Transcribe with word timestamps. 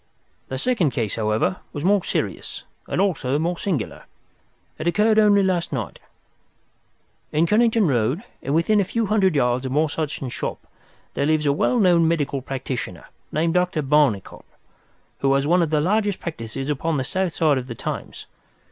"The 0.47 0.57
second 0.57 0.89
case, 0.89 1.15
however, 1.15 1.57
was 1.73 1.83
more 1.83 2.03
serious, 2.03 2.63
and 2.87 2.99
also 2.99 3.37
more 3.37 3.55
singular. 3.55 4.05
It 4.79 4.87
occurred 4.87 5.19
only 5.19 5.43
last 5.43 5.71
night. 5.71 5.99
"In 7.31 7.45
Kennington 7.45 7.87
Road, 7.87 8.23
and 8.41 8.55
within 8.55 8.81
a 8.81 8.83
few 8.83 9.05
hundred 9.05 9.35
yards 9.35 9.63
of 9.63 9.71
Morse 9.71 9.97
Hudson's 9.97 10.33
shop, 10.33 10.65
there 11.13 11.27
lives 11.27 11.45
a 11.45 11.53
well 11.53 11.77
known 11.79 12.07
medical 12.07 12.41
practitioner, 12.41 13.09
named 13.31 13.53
Dr. 13.53 13.83
Barnicot, 13.83 14.43
who 15.19 15.31
has 15.35 15.45
one 15.45 15.61
of 15.61 15.69
the 15.69 15.79
largest 15.79 16.19
practices 16.19 16.67
upon 16.67 16.97
the 16.97 17.03
south 17.03 17.35
side 17.35 17.59
of 17.59 17.67
the 17.67 17.75
Thames. 17.75 18.25